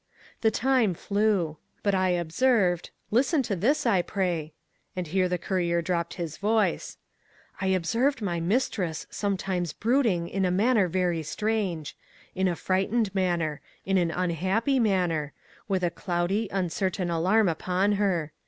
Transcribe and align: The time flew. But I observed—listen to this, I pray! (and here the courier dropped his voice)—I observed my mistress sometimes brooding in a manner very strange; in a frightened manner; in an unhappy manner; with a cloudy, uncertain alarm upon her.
The 0.41 0.49
time 0.49 0.95
flew. 0.95 1.57
But 1.83 1.93
I 1.93 2.09
observed—listen 2.09 3.43
to 3.43 3.55
this, 3.55 3.85
I 3.85 4.01
pray! 4.01 4.51
(and 4.95 5.05
here 5.05 5.29
the 5.29 5.37
courier 5.37 5.83
dropped 5.83 6.15
his 6.15 6.37
voice)—I 6.37 7.67
observed 7.67 8.19
my 8.19 8.39
mistress 8.39 9.05
sometimes 9.11 9.73
brooding 9.73 10.27
in 10.27 10.43
a 10.43 10.49
manner 10.49 10.87
very 10.87 11.21
strange; 11.21 11.95
in 12.33 12.47
a 12.47 12.55
frightened 12.55 13.13
manner; 13.13 13.61
in 13.85 13.99
an 13.99 14.09
unhappy 14.09 14.79
manner; 14.79 15.33
with 15.67 15.83
a 15.83 15.91
cloudy, 15.91 16.49
uncertain 16.51 17.11
alarm 17.11 17.47
upon 17.47 17.91
her. 17.91 18.31